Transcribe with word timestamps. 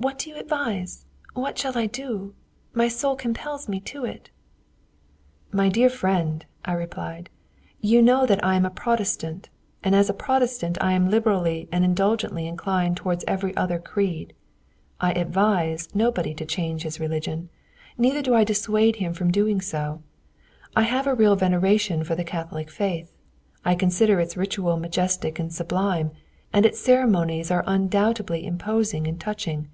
"What 0.00 0.18
do 0.20 0.30
you 0.30 0.36
advise? 0.36 1.06
What 1.34 1.58
shall 1.58 1.76
I 1.76 1.86
do? 1.86 2.32
My 2.72 2.86
soul 2.86 3.16
compels 3.16 3.68
me 3.68 3.80
to 3.80 4.04
it." 4.04 4.30
"My 5.50 5.68
dear 5.68 5.88
friend," 5.90 6.44
I 6.64 6.74
replied, 6.74 7.30
"you 7.80 8.00
know 8.00 8.24
that 8.24 8.44
I 8.44 8.54
am 8.54 8.64
a 8.64 8.70
Protestant 8.70 9.48
and 9.82 9.96
as 9.96 10.08
a 10.08 10.14
Protestant 10.14 10.78
I 10.80 10.92
am 10.92 11.10
liberally 11.10 11.68
and 11.72 11.84
indulgently 11.84 12.46
inclined 12.46 12.96
towards 12.96 13.24
every 13.26 13.56
other 13.56 13.80
creed. 13.80 14.34
I 15.00 15.12
advise 15.12 15.88
nobody 15.96 16.32
to 16.34 16.46
change 16.46 16.82
his 16.82 17.00
religion, 17.00 17.48
neither 17.96 18.22
do 18.22 18.34
I 18.34 18.44
dissuade 18.44 18.96
him 18.96 19.12
from 19.14 19.28
so 19.30 19.32
doing. 19.32 19.62
I 20.76 20.82
have 20.82 21.08
a 21.08 21.14
real 21.14 21.34
veneration 21.34 22.04
for 22.04 22.14
the 22.14 22.22
Catholic 22.24 22.70
faith. 22.70 23.10
I 23.64 23.74
consider 23.74 24.20
its 24.20 24.36
ritual 24.36 24.76
majestic 24.76 25.40
and 25.40 25.52
sublime, 25.52 26.12
and 26.52 26.64
its 26.64 26.78
ceremonies 26.78 27.50
are 27.50 27.64
undoubtedly 27.66 28.46
imposing 28.46 29.08
and 29.08 29.18
touching. 29.20 29.70